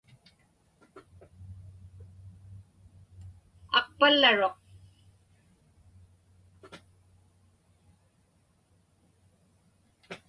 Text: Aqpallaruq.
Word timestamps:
Aqpallaruq. 3.79 4.57